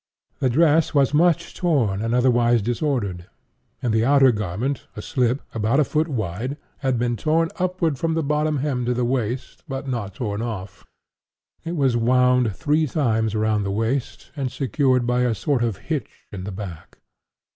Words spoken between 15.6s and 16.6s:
of hitch in the